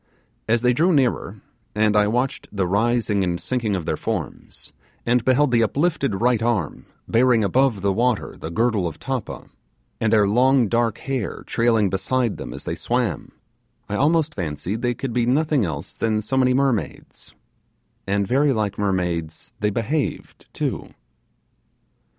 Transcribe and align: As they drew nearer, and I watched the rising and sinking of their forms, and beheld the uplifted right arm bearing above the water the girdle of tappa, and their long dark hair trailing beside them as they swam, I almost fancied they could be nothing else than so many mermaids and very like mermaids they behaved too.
As 0.47 0.63
they 0.63 0.73
drew 0.73 0.91
nearer, 0.91 1.41
and 1.75 1.95
I 1.95 2.07
watched 2.07 2.47
the 2.51 2.65
rising 2.65 3.23
and 3.23 3.39
sinking 3.39 3.75
of 3.75 3.85
their 3.85 3.95
forms, 3.97 4.73
and 5.05 5.23
beheld 5.23 5.51
the 5.51 5.61
uplifted 5.61 6.19
right 6.21 6.41
arm 6.41 6.87
bearing 7.07 7.43
above 7.43 7.83
the 7.83 7.93
water 7.93 8.35
the 8.35 8.49
girdle 8.49 8.87
of 8.87 8.97
tappa, 8.97 9.45
and 9.99 10.11
their 10.11 10.27
long 10.27 10.67
dark 10.67 10.97
hair 10.97 11.43
trailing 11.45 11.91
beside 11.91 12.37
them 12.37 12.51
as 12.51 12.63
they 12.63 12.73
swam, 12.73 13.31
I 13.87 13.93
almost 13.95 14.33
fancied 14.33 14.81
they 14.81 14.95
could 14.95 15.13
be 15.13 15.27
nothing 15.27 15.65
else 15.65 15.93
than 15.93 16.23
so 16.23 16.35
many 16.35 16.55
mermaids 16.55 17.35
and 18.07 18.25
very 18.25 18.53
like 18.53 18.79
mermaids 18.79 19.53
they 19.59 19.69
behaved 19.69 20.47
too. 20.51 20.95